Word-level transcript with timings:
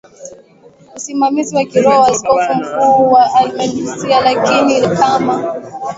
usimamizi 0.97 1.55
wa 1.55 1.63
kiroho 1.65 1.99
wa 2.01 2.07
Askofu 2.07 2.53
mkuu 2.55 3.11
wa 3.11 3.33
Aleksandria 3.33 4.21
Lakini 4.21 4.97
kama 4.97 5.55